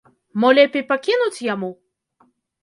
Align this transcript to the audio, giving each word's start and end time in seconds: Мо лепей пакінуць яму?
Мо 0.43 0.49
лепей 0.59 0.83
пакінуць 0.93 1.45
яму? 1.53 1.71